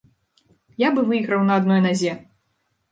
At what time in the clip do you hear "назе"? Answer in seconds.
1.89-2.21